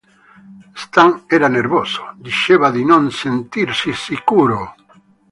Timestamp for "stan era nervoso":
0.83-2.13